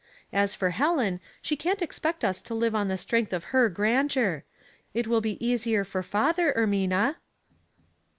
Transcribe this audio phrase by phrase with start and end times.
[0.33, 4.43] As for Helen, she can't expect us to live on the strength of her grandeur.
[4.95, 7.17] It will be easier for father, Ermina."